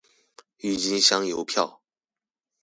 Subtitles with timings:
[0.57, 1.83] 鬱金香郵票